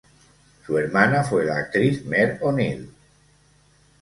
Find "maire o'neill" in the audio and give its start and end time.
2.07-2.89